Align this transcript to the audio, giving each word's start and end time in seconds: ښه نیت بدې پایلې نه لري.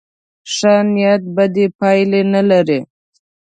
ښه 0.53 0.73
نیت 0.93 1.21
بدې 1.35 1.65
پایلې 1.79 2.21
نه 2.33 2.41
لري. 2.49 2.79